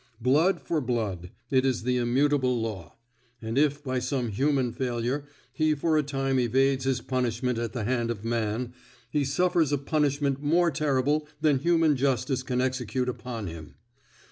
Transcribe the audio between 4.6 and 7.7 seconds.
failure he for a time evades his punishment